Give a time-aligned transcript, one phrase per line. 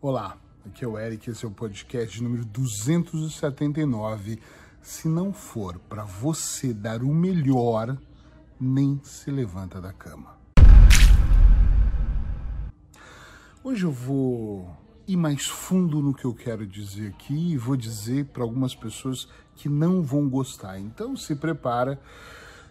[0.00, 4.38] Olá, aqui é o Eric, esse é o podcast número 279.
[4.80, 7.98] Se não for para você dar o melhor,
[8.60, 10.38] nem se levanta da cama.
[13.64, 14.70] Hoje eu vou
[15.04, 19.28] ir mais fundo no que eu quero dizer aqui e vou dizer para algumas pessoas
[19.56, 20.78] que não vão gostar.
[20.78, 22.00] Então se prepara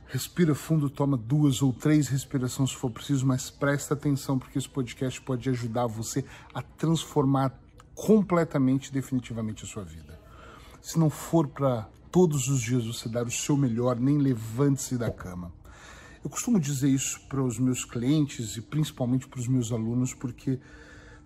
[0.09, 4.69] Respira fundo, toma duas ou três respirações se for preciso, mas presta atenção porque esse
[4.69, 7.53] podcast pode ajudar você a transformar
[7.93, 10.17] completamente, definitivamente a sua vida.
[10.81, 15.11] Se não for para todos os dias você dar o seu melhor, nem levante-se da
[15.11, 15.51] cama.
[16.23, 20.57] Eu costumo dizer isso para os meus clientes e principalmente para os meus alunos, porque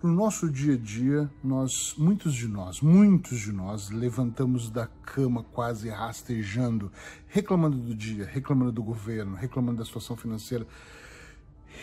[0.03, 5.43] no nosso dia a dia, nós, muitos de nós, muitos de nós, levantamos da cama
[5.43, 6.91] quase rastejando,
[7.27, 10.65] reclamando do dia, reclamando do governo, reclamando da situação financeira,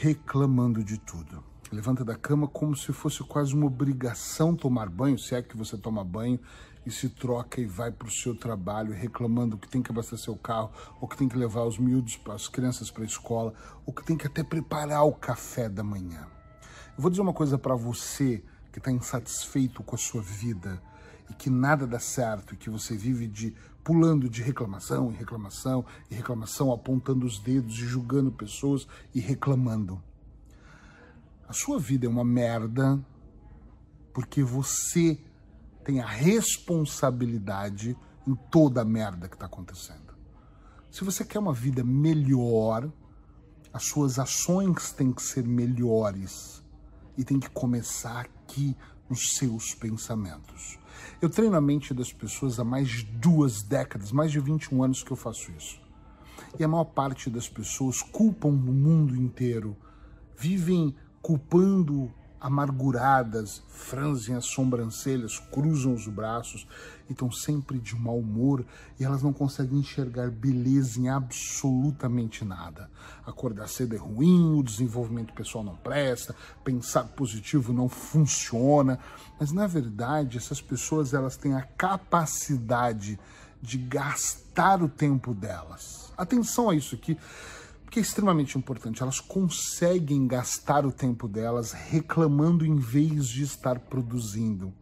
[0.00, 1.44] reclamando de tudo.
[1.70, 5.76] Levanta da cama como se fosse quase uma obrigação tomar banho, se é que você
[5.76, 6.40] toma banho,
[6.84, 10.38] e se troca e vai para o seu trabalho reclamando que tem que abastecer o
[10.38, 13.54] carro, ou que tem que levar os miúdos, as crianças para a escola,
[13.86, 16.26] ou que tem que até preparar o café da manhã.
[16.98, 20.82] Eu vou dizer uma coisa para você que está insatisfeito com a sua vida
[21.30, 23.54] e que nada dá certo e que você vive de
[23.84, 30.02] pulando de reclamação e reclamação e reclamação, apontando os dedos e julgando pessoas e reclamando.
[31.48, 33.00] A sua vida é uma merda
[34.12, 35.20] porque você
[35.84, 40.16] tem a responsabilidade em toda a merda que está acontecendo.
[40.90, 42.90] Se você quer uma vida melhor,
[43.72, 46.57] as suas ações têm que ser melhores
[47.18, 48.76] e tem que começar aqui
[49.10, 50.78] nos seus pensamentos.
[51.20, 55.02] Eu treino a mente das pessoas há mais de duas décadas, mais de 21 anos
[55.02, 55.80] que eu faço isso.
[56.58, 59.76] E a maior parte das pessoas culpam no mundo inteiro,
[60.36, 66.66] vivem culpando amarguradas, franzem as sobrancelhas, cruzam os braços
[67.08, 68.64] e estão sempre de mau humor
[68.98, 72.90] e elas não conseguem enxergar beleza em absolutamente nada.
[73.26, 78.98] Acordar cedo é ruim, o desenvolvimento pessoal não presta, pensar positivo não funciona,
[79.38, 83.18] mas na verdade essas pessoas elas têm a capacidade
[83.60, 86.12] de gastar o tempo delas.
[86.16, 87.18] Atenção a isso aqui
[87.90, 89.02] que é extremamente importante.
[89.02, 94.72] Elas conseguem gastar o tempo delas reclamando em vez de estar produzindo.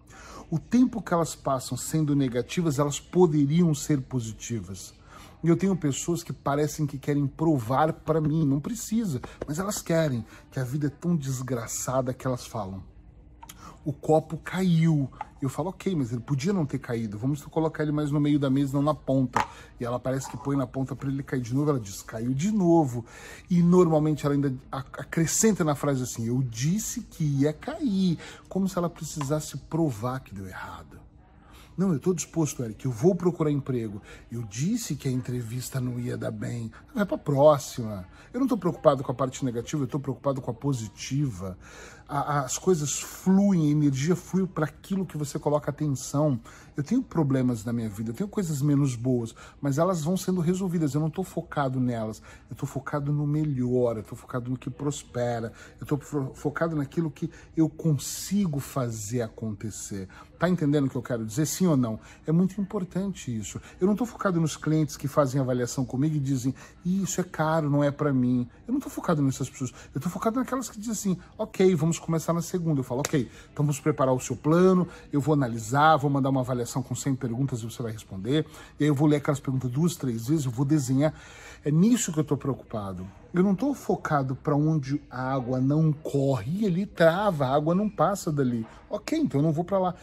[0.50, 4.94] O tempo que elas passam sendo negativas, elas poderiam ser positivas.
[5.42, 9.82] E eu tenho pessoas que parecem que querem provar para mim, não precisa, mas elas
[9.82, 12.82] querem, que a vida é tão desgraçada que elas falam
[13.86, 15.08] o copo caiu.
[15.40, 17.16] Eu falo, ok, mas ele podia não ter caído.
[17.16, 19.46] Vamos colocar ele mais no meio da mesa, não na ponta.
[19.78, 21.70] E ela parece que põe na ponta para ele cair de novo.
[21.70, 23.04] Ela diz, caiu de novo.
[23.48, 28.18] E normalmente ela ainda acrescenta na frase assim: eu disse que ia cair.
[28.48, 31.06] Como se ela precisasse provar que deu errado.
[31.76, 34.00] Não, eu estou disposto, Eric, eu vou procurar emprego.
[34.32, 36.72] Eu disse que a entrevista não ia dar bem.
[36.94, 38.08] Vai para a próxima.
[38.32, 41.58] Eu não estou preocupado com a parte negativa, eu estou preocupado com a positiva.
[42.08, 46.40] A, as coisas fluem, a energia flui para aquilo que você coloca atenção.
[46.76, 50.40] Eu tenho problemas na minha vida, eu tenho coisas menos boas, mas elas vão sendo
[50.40, 50.94] resolvidas.
[50.94, 54.68] Eu não estou focado nelas, eu estou focado no melhor, eu estou focado no que
[54.68, 55.98] prospera, eu estou
[56.34, 60.06] focado naquilo que eu consigo fazer acontecer.
[60.38, 61.46] Tá entendendo o que eu quero dizer?
[61.46, 61.98] Sim ou não?
[62.26, 63.58] É muito importante isso.
[63.80, 67.70] Eu não estou focado nos clientes que fazem avaliação comigo e dizem, isso é caro,
[67.70, 68.46] não é para mim.
[68.68, 69.72] Eu não estou focado nessas pessoas.
[69.94, 72.80] Eu estou focado naquelas que dizem assim, ok, vamos começar na segunda.
[72.80, 76.40] Eu falo, ok, então vamos preparar o seu plano, eu vou analisar, vou mandar uma
[76.40, 78.46] avaliação com 100 perguntas e você vai responder.
[78.78, 81.14] E aí eu vou ler aquelas perguntas duas, três vezes, eu vou desenhar.
[81.64, 83.06] É nisso que eu estou preocupado.
[83.34, 87.74] Eu não estou focado para onde a água não corre e ali trava, a água
[87.74, 88.66] não passa dali.
[88.88, 89.94] Ok, então eu não vou para lá.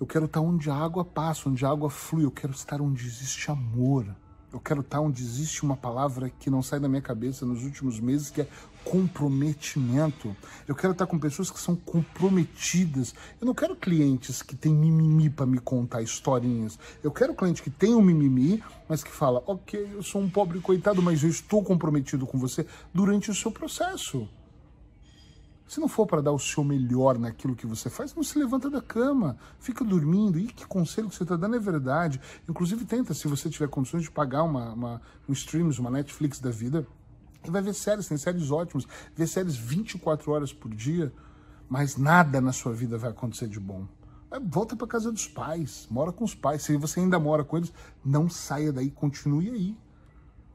[0.00, 2.24] Eu quero estar onde a água passa, onde a água flui.
[2.24, 4.06] Eu quero estar onde existe amor.
[4.52, 7.98] Eu quero estar onde existe uma palavra que não sai da minha cabeça nos últimos
[7.98, 8.48] meses, que é
[8.84, 10.36] comprometimento.
[10.68, 13.14] Eu quero estar com pessoas que são comprometidas.
[13.40, 16.78] Eu não quero clientes que têm mimimi para me contar historinhas.
[17.02, 20.60] Eu quero cliente que tem um mimimi, mas que fala: ok, eu sou um pobre
[20.60, 24.28] coitado, mas eu estou comprometido com você durante o seu processo.
[25.66, 28.68] Se não for para dar o seu melhor naquilo que você faz, não se levanta
[28.68, 30.38] da cama, fica dormindo.
[30.38, 32.20] E que conselho que você está dando é verdade.
[32.48, 36.50] Inclusive, tenta, se você tiver condições de pagar uma, uma, um streams, uma Netflix da
[36.50, 36.86] vida,
[37.44, 41.12] e vai ver séries, tem séries ótimas, ver séries 24 horas por dia,
[41.68, 43.86] mas nada na sua vida vai acontecer de bom.
[44.46, 46.62] Volta para casa dos pais, mora com os pais.
[46.62, 47.72] Se você ainda mora com eles,
[48.04, 49.76] não saia daí, continue aí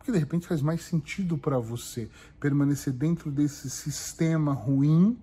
[0.09, 2.09] porque de repente faz mais sentido para você
[2.39, 5.19] permanecer dentro desse sistema ruim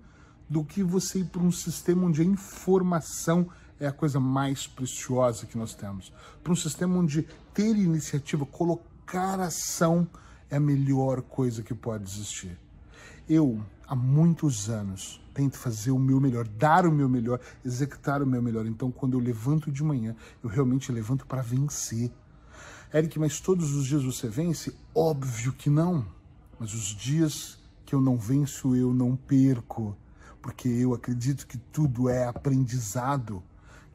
[0.49, 3.49] do que você ir para um sistema onde a informação
[3.81, 6.13] é a coisa mais preciosa que nós temos.
[6.43, 10.07] Para um sistema onde ter iniciativa, colocar ação
[10.51, 12.59] é a melhor coisa que pode existir.
[13.29, 18.27] Eu, há muitos anos, tento fazer o meu melhor, dar o meu melhor, executar o
[18.27, 18.67] meu melhor.
[18.67, 22.11] Então, quando eu levanto de manhã, eu realmente levanto para vencer.
[22.95, 24.75] Eric, mas todos os dias você vence?
[24.95, 26.07] Óbvio que não.
[26.59, 29.97] Mas os dias que eu não venço, eu não perco.
[30.41, 33.43] Porque eu acredito que tudo é aprendizado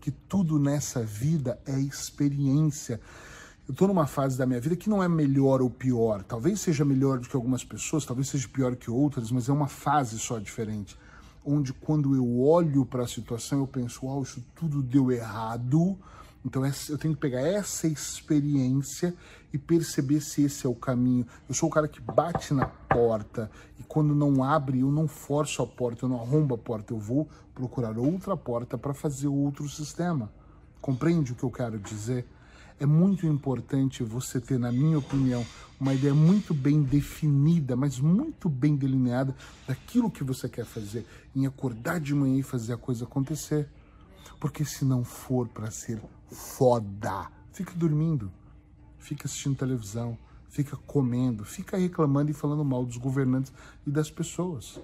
[0.02, 3.00] que tudo nessa vida é experiência.
[3.68, 6.24] Eu estou numa fase da minha vida que não é melhor ou pior.
[6.24, 9.68] Talvez seja melhor do que algumas pessoas, talvez seja pior que outras, mas é uma
[9.68, 10.98] fase só diferente.
[11.46, 15.98] Onde quando eu olho para a situação, eu penso, uau, isso tudo deu errado,
[16.44, 19.14] então eu tenho que pegar essa experiência
[19.54, 21.26] e perceber se esse é o caminho.
[21.48, 23.50] Eu sou o cara que bate na porta
[23.80, 27.00] e quando não abre, eu não forço a porta, eu não arrombo a porta, eu
[27.00, 30.32] vou procurar outra porta para fazer outro sistema.
[30.82, 32.26] Compreende o que eu quero dizer?
[32.82, 35.46] É muito importante você ter, na minha opinião,
[35.80, 39.36] uma ideia muito bem definida, mas muito bem delineada
[39.68, 41.06] daquilo que você quer fazer,
[41.36, 43.70] em acordar de manhã e fazer a coisa acontecer.
[44.40, 46.02] Porque se não for para ser
[46.32, 48.32] foda, fica dormindo,
[48.98, 50.18] fica assistindo televisão,
[50.50, 53.54] fica comendo, fica reclamando e falando mal dos governantes
[53.86, 54.82] e das pessoas.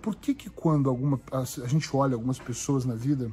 [0.00, 3.30] Por que que quando alguma a gente olha algumas pessoas na vida,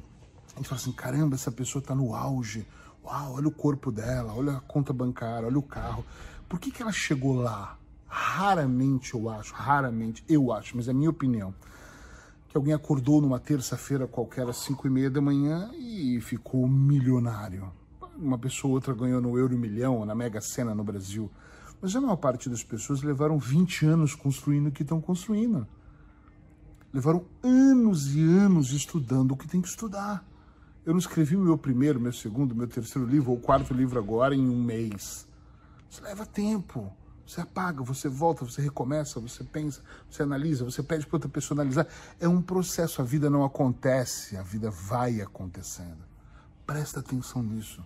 [0.54, 2.68] a gente fala assim, caramba, essa pessoa está no auge,
[3.06, 6.04] uau, olha o corpo dela, olha a conta bancária, olha o carro.
[6.50, 7.78] Por que que ela chegou lá?
[8.08, 11.54] Raramente eu acho, raramente eu acho, mas é minha opinião
[12.56, 17.70] que alguém acordou numa terça-feira qualquer às 5 e meia da manhã e ficou milionário.
[18.18, 21.30] Uma pessoa ou outra ganhou no Euro Milhão, na Mega Sena no Brasil.
[21.82, 25.68] Mas a maior parte das pessoas levaram 20 anos construindo o que estão construindo.
[26.94, 30.26] Levaram anos e anos estudando o que tem que estudar.
[30.86, 34.36] Eu não escrevi o meu primeiro, meu segundo, meu terceiro livro, ou quarto livro agora
[34.36, 35.28] em um mês.
[35.90, 36.94] Isso leva tempo.
[37.26, 41.56] Você apaga, você volta, você recomeça, você pensa, você analisa, você pede para outra pessoa
[41.60, 41.88] analisar.
[42.20, 46.04] É um processo, a vida não acontece, a vida vai acontecendo.
[46.68, 47.84] Presta atenção nisso.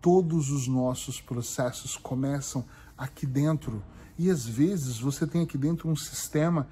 [0.00, 2.64] Todos os nossos processos começam
[2.98, 3.80] aqui dentro.
[4.18, 6.66] E às vezes você tem aqui dentro um sistema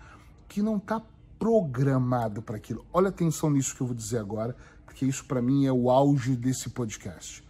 [0.48, 1.00] que não está
[1.38, 2.84] programado para aquilo.
[2.92, 6.36] Olha atenção nisso que eu vou dizer agora, porque isso para mim é o auge
[6.36, 7.44] desse podcast.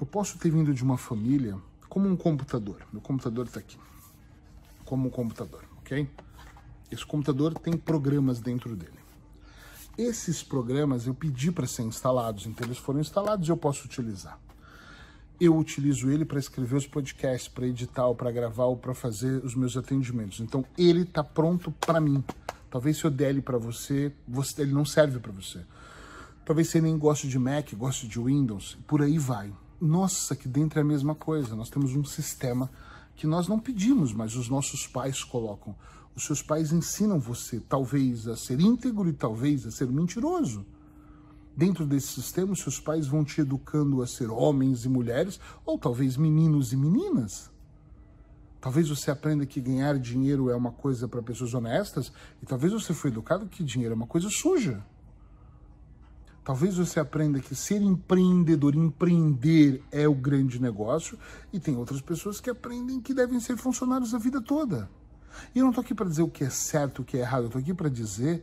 [0.00, 1.56] Eu posso ter vindo de uma família
[1.88, 2.86] como um computador.
[2.92, 3.76] Meu computador está aqui.
[4.84, 6.08] Como um computador, ok?
[6.90, 8.98] Esse computador tem programas dentro dele.
[9.96, 14.38] Esses programas eu pedi para ser instalados, então eles foram instalados e eu posso utilizar.
[15.40, 19.44] Eu utilizo ele para escrever os podcasts, para editar, ou para gravar, ou para fazer
[19.44, 20.40] os meus atendimentos.
[20.40, 22.22] Então ele está pronto para mim.
[22.70, 25.64] Talvez se eu der ele para você, você, ele não serve para você.
[26.48, 30.80] Talvez você nem goste de Mac, goste de Windows, por aí vai nossa, aqui dentro
[30.80, 31.54] é a mesma coisa.
[31.54, 32.70] Nós temos um sistema
[33.14, 35.74] que nós não pedimos, mas os nossos pais colocam.
[36.16, 40.66] Os seus pais ensinam você, talvez, a ser íntegro e talvez a ser mentiroso.
[41.56, 45.78] Dentro desse sistema, os seus pais vão te educando a ser homens e mulheres, ou
[45.78, 47.50] talvez meninos e meninas.
[48.60, 52.12] Talvez você aprenda que ganhar dinheiro é uma coisa para pessoas honestas,
[52.42, 54.84] e talvez você foi educado que dinheiro é uma coisa suja.
[56.48, 61.18] Talvez você aprenda que ser empreendedor, empreender é o grande negócio,
[61.52, 64.88] e tem outras pessoas que aprendem que devem ser funcionários a vida toda.
[65.54, 67.42] E eu não estou aqui para dizer o que é certo, o que é errado,
[67.42, 68.42] eu estou aqui para dizer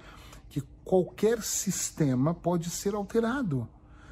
[0.49, 3.67] que qualquer sistema pode ser alterado.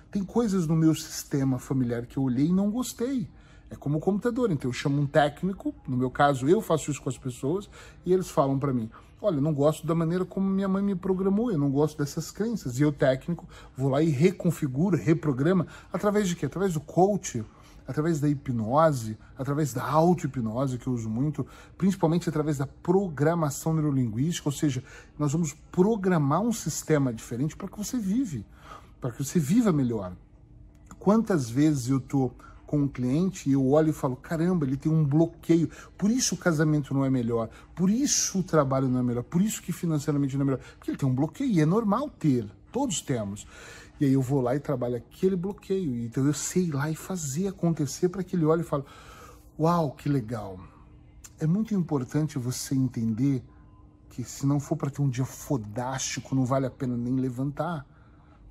[0.09, 3.29] Tem coisas no meu sistema familiar que eu olhei e não gostei.
[3.73, 7.01] É como o computador, então eu chamo um técnico, no meu caso eu faço isso
[7.01, 7.67] com as pessoas,
[8.05, 8.87] e eles falam para mim:
[9.19, 12.29] Olha, eu não gosto da maneira como minha mãe me programou, eu não gosto dessas
[12.29, 12.79] crenças.
[12.79, 16.45] E eu, técnico, vou lá e reconfiguro, reprograma, através de quê?
[16.45, 17.43] Através do coach,
[17.87, 21.43] através da hipnose, através da auto-hipnose, que eu uso muito,
[21.75, 24.83] principalmente através da programação neurolinguística, ou seja,
[25.17, 28.45] nós vamos programar um sistema diferente para que você vive,
[29.01, 30.13] para que você viva melhor.
[30.99, 32.35] Quantas vezes eu estou
[32.73, 35.69] com um cliente e eu olho e falo: caramba, ele tem um bloqueio.
[35.95, 39.43] Por isso o casamento não é melhor, por isso o trabalho não é melhor, por
[39.43, 40.59] isso que financeiramente não é melhor.
[40.79, 43.45] Porque ele tem um bloqueio e é normal ter, todos temos.
[43.99, 46.03] E aí eu vou lá e trabalho aquele bloqueio.
[46.03, 48.83] Então eu sei lá e fazer acontecer para que ele olhe e fale:
[49.59, 50.59] uau, que legal.
[51.39, 53.43] É muito importante você entender
[54.09, 57.85] que se não for para ter um dia fodástico, não vale a pena nem levantar.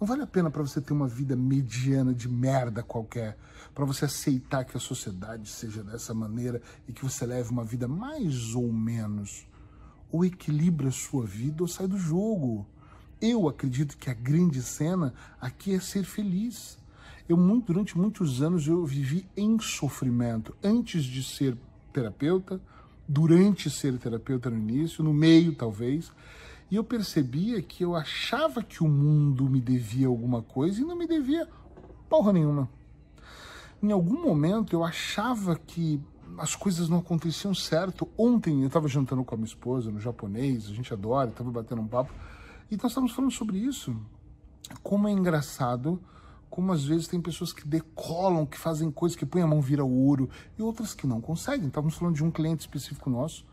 [0.02, 3.38] Não vale a pena para você ter uma vida mediana de merda qualquer,
[3.73, 7.87] para você aceitar que a sociedade seja dessa maneira e que você leve uma vida
[7.87, 9.47] mais ou menos.
[10.11, 12.66] ou equilibra a sua vida ou sai do jogo.
[13.21, 16.76] Eu acredito que a grande cena aqui é ser feliz.
[17.28, 21.56] Eu muito, durante muitos anos eu vivi em sofrimento antes de ser
[21.92, 22.61] terapeuta,
[23.06, 26.11] durante ser terapeuta no início, no meio talvez,
[26.73, 30.97] e eu percebia que eu achava que o mundo me devia alguma coisa e não
[30.97, 31.47] me devia
[32.09, 32.67] porra nenhuma.
[33.83, 36.00] Em algum momento eu achava que
[36.38, 38.09] as coisas não aconteciam certo.
[38.17, 41.83] Ontem eu estava jantando com a minha esposa no japonês, a gente adora, estava batendo
[41.83, 42.11] um papo,
[42.71, 43.95] e nós estávamos falando sobre isso.
[44.83, 46.00] Como é engraçado
[46.49, 49.85] como às vezes tem pessoas que decolam, que fazem coisas, que põem a mão vira
[49.85, 51.69] ouro, e outras que não conseguem.
[51.69, 53.45] Estávamos falando de um cliente específico nosso,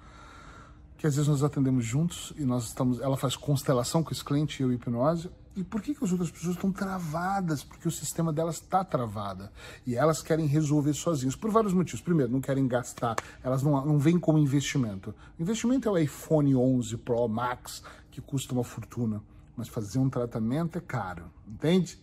[0.99, 4.61] que às vezes nós atendemos juntos, e nós estamos, ela faz constelação com esse cliente,
[4.61, 7.63] eu e hipnose, e por que, que as outras pessoas estão travadas?
[7.63, 9.51] Porque o sistema delas está travada.
[9.87, 12.01] E elas querem resolver sozinhas, por vários motivos.
[12.01, 15.15] Primeiro, não querem gastar, elas não, não vêm como investimento.
[15.37, 19.21] O investimento é o iPhone 11 Pro Max, que custa uma fortuna.
[19.55, 21.97] Mas fazer um tratamento é caro, entende?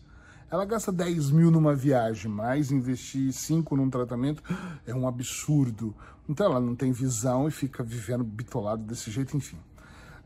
[0.48, 4.42] Ela gasta 10 mil numa viagem, mas investir 5 num tratamento
[4.86, 5.94] é um absurdo.
[6.28, 9.58] Então ela não tem visão e fica vivendo bitolado desse jeito, enfim.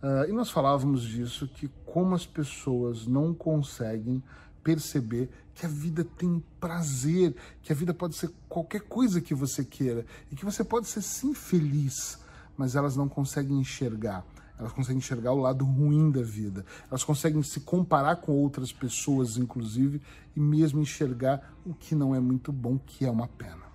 [0.02, 4.22] Uh, e nós falávamos disso, que como as pessoas não conseguem
[4.62, 9.64] perceber que a vida tem prazer, que a vida pode ser qualquer coisa que você
[9.64, 12.18] queira e que você pode ser sim feliz,
[12.56, 14.24] mas elas não conseguem enxergar
[14.61, 19.37] elas conseguem enxergar o lado ruim da vida, elas conseguem se comparar com outras pessoas,
[19.37, 20.00] inclusive,
[20.37, 23.71] e mesmo enxergar o que não é muito bom, que é uma pena.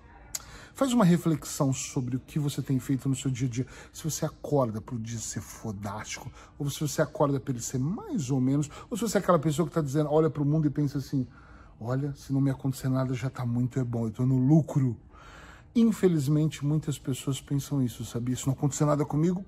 [0.74, 3.66] Faz uma reflexão sobre o que você tem feito no seu dia a dia.
[3.90, 7.78] Se você acorda para o dia ser fodástico, ou se você acorda para ele ser
[7.78, 10.44] mais ou menos, ou se você é aquela pessoa que está dizendo, olha para o
[10.44, 11.26] mundo e pensa assim:
[11.80, 14.96] olha, se não me acontecer nada já está muito é bom, eu estou no lucro.
[15.74, 18.36] Infelizmente, muitas pessoas pensam isso, sabia?
[18.36, 19.46] Se não acontecer nada comigo,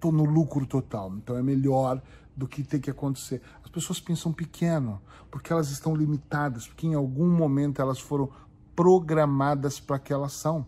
[0.00, 1.12] estou no lucro total.
[1.14, 2.02] Então é melhor
[2.34, 3.42] do que ter que acontecer.
[3.62, 8.30] As pessoas pensam pequeno, porque elas estão limitadas, porque em algum momento elas foram
[8.74, 10.64] programadas para aquela ação.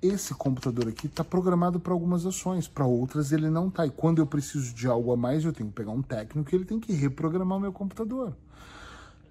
[0.00, 3.84] Esse computador aqui está programado para algumas ações, para outras ele não está.
[3.86, 6.54] E quando eu preciso de algo a mais, eu tenho que pegar um técnico e
[6.54, 8.36] ele tem que reprogramar o meu computador.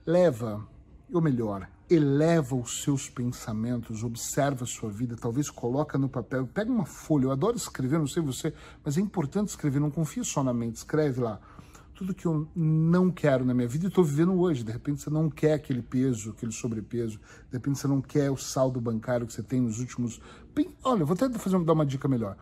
[0.05, 0.67] Leva,
[1.11, 6.71] ou melhor, eleva os seus pensamentos, observa a sua vida, talvez coloca no papel, pega
[6.71, 10.43] uma folha, eu adoro escrever, não sei você, mas é importante escrever, não confia só
[10.43, 11.39] na mente, escreve lá
[11.93, 14.63] tudo que eu não quero na minha vida e estou vivendo hoje.
[14.63, 17.19] De repente você não quer aquele peso, aquele sobrepeso,
[17.49, 20.19] de repente você não quer o saldo bancário que você tem nos últimos.
[20.83, 22.35] Olha, vou até fazer, dar uma dica melhor.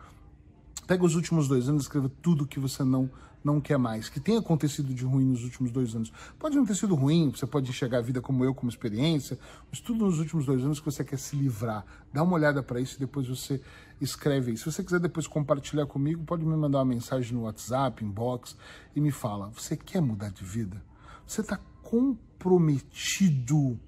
[0.86, 3.10] Pega os últimos dois anos e escreva tudo que você não
[3.44, 6.12] não quer mais, que tem acontecido de ruim nos últimos dois anos.
[6.38, 9.38] Pode não ter sido ruim, você pode enxergar a vida como eu, como experiência,
[9.70, 11.84] mas tudo nos últimos dois anos que você quer se livrar.
[12.12, 13.60] Dá uma olhada para isso e depois você
[14.00, 14.56] escreve aí.
[14.56, 18.56] Se você quiser depois compartilhar comigo, pode me mandar uma mensagem no WhatsApp, inbox,
[18.94, 20.82] e me fala: você quer mudar de vida?
[21.26, 23.78] Você está comprometido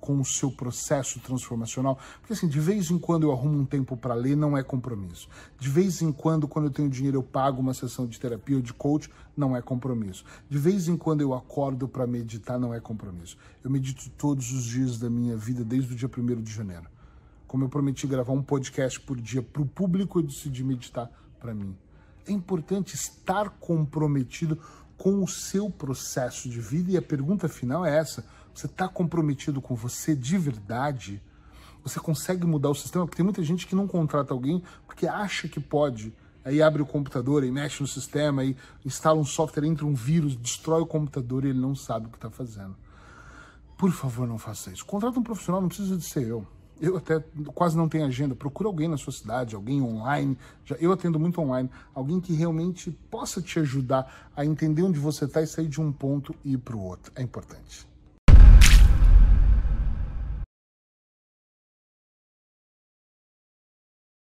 [0.00, 1.98] com o seu processo transformacional.
[2.20, 5.28] Porque assim, de vez em quando eu arrumo um tempo para ler, não é compromisso.
[5.58, 8.62] De vez em quando, quando eu tenho dinheiro, eu pago uma sessão de terapia ou
[8.62, 10.24] de coach, não é compromisso.
[10.48, 13.36] De vez em quando eu acordo para meditar, não é compromisso.
[13.62, 16.86] Eu medito todos os dias da minha vida, desde o dia 1 de janeiro.
[17.46, 21.54] Como eu prometi gravar um podcast por dia para o público, eu decidi meditar para
[21.54, 21.74] mim.
[22.26, 24.58] É importante estar comprometido
[24.98, 28.26] com o seu processo de vida e a pergunta final é essa
[28.58, 31.22] você está comprometido com você de verdade?
[31.84, 33.04] Você consegue mudar o sistema?
[33.04, 36.12] Porque tem muita gente que não contrata alguém porque acha que pode.
[36.44, 40.34] Aí abre o computador e mexe no sistema e instala um software, entra um vírus,
[40.34, 42.74] destrói o computador e ele não sabe o que está fazendo.
[43.76, 44.84] Por favor, não faça isso.
[44.84, 46.44] Contrata um profissional, não precisa de ser eu.
[46.80, 47.22] Eu até
[47.54, 48.34] quase não tenho agenda.
[48.34, 50.36] Procura alguém na sua cidade, alguém online.
[50.64, 51.70] Já, eu atendo muito online.
[51.94, 55.92] Alguém que realmente possa te ajudar a entender onde você está e sair de um
[55.92, 57.12] ponto e ir para o outro.
[57.14, 57.87] É importante.